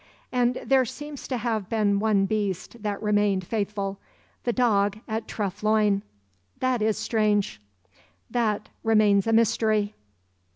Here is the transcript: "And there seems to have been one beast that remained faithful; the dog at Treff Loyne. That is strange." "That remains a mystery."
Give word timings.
"And 0.31 0.55
there 0.65 0.83
seems 0.83 1.27
to 1.27 1.37
have 1.37 1.69
been 1.69 1.99
one 1.99 2.25
beast 2.25 2.81
that 2.81 2.99
remained 3.03 3.45
faithful; 3.45 3.99
the 4.45 4.51
dog 4.51 4.97
at 5.07 5.27
Treff 5.27 5.61
Loyne. 5.61 6.01
That 6.59 6.81
is 6.81 6.97
strange." 6.97 7.61
"That 8.27 8.69
remains 8.83 9.27
a 9.27 9.31
mystery." 9.33 9.93